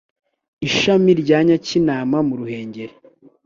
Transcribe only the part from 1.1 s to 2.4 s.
rya Nyakinama mu